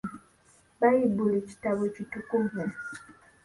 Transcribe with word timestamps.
Bbayibuli 0.75 1.39
kitabo 1.49 1.83
kitukuvu. 1.95 2.61